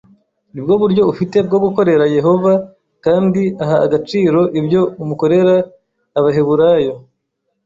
[0.53, 2.53] Ni bwo buryo ufite bwo gukorera Yehova
[3.05, 5.53] kandi aha agaciro ibyo umukorera
[6.17, 6.93] Abaheburayo